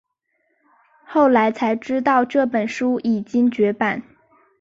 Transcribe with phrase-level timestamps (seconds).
[1.05, 4.01] 后来才知道这本书已经绝版